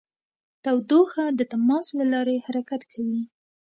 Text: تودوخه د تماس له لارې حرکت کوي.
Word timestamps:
تودوخه 0.63 1.25
د 1.37 1.39
تماس 1.51 1.87
له 1.99 2.05
لارې 2.13 2.43
حرکت 2.45 2.81
کوي. 2.91 3.23